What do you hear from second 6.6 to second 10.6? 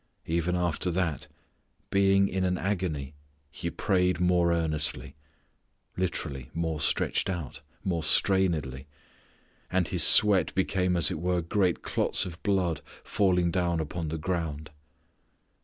stretched out, more strainedly) and His sweat